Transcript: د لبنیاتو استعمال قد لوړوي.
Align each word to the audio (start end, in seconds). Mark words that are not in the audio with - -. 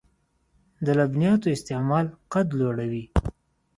د 0.85 0.87
لبنیاتو 0.99 1.47
استعمال 1.55 2.05
قد 2.31 2.47
لوړوي. 2.59 3.05